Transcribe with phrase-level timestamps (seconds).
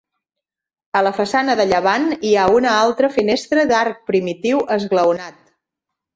[0.99, 5.39] A la façana de llevant hi ha una altra finestra d'arc primitiu esglaonat.